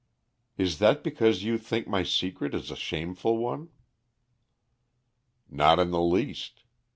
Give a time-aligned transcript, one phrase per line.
[0.57, 3.69] "Is that because you think my secret is a shameful one?"
[5.47, 6.63] "Not in the least.